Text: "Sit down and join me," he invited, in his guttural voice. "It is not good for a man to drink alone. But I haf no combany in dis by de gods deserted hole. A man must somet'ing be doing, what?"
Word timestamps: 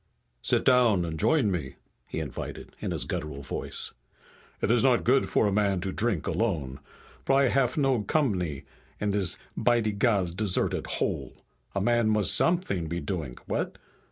"Sit 0.41 0.65
down 0.65 1.05
and 1.05 1.19
join 1.19 1.51
me," 1.51 1.75
he 2.07 2.19
invited, 2.19 2.75
in 2.79 2.89
his 2.89 3.05
guttural 3.05 3.43
voice. 3.43 3.93
"It 4.59 4.71
is 4.71 4.81
not 4.81 5.03
good 5.03 5.29
for 5.29 5.45
a 5.45 5.51
man 5.51 5.79
to 5.81 5.91
drink 5.91 6.25
alone. 6.25 6.79
But 7.23 7.35
I 7.35 7.47
haf 7.49 7.77
no 7.77 8.01
combany 8.01 8.63
in 8.99 9.11
dis 9.11 9.37
by 9.55 9.79
de 9.79 9.91
gods 9.91 10.33
deserted 10.33 10.87
hole. 10.87 11.45
A 11.75 11.81
man 11.81 12.09
must 12.09 12.33
somet'ing 12.35 12.87
be 12.89 12.99
doing, 12.99 13.37
what?" 13.45 13.77